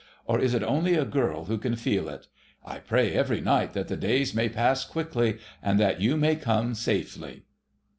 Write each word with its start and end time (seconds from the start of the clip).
Or 0.25 0.39
is 0.39 0.55
it 0.55 0.63
only 0.63 0.95
a 0.95 1.05
girl 1.05 1.45
who 1.45 1.59
can 1.59 1.75
feel 1.75 2.09
it?... 2.09 2.25
I 2.65 2.79
pray 2.79 3.13
every 3.13 3.39
night 3.39 3.73
that 3.73 3.87
the 3.87 3.95
days 3.95 4.33
may 4.33 4.49
pass 4.49 4.83
quickly, 4.83 5.37
and 5.61 5.79
that 5.79 6.01
you 6.01 6.17
may 6.17 6.35
come 6.37 6.73
safely." 6.73 7.43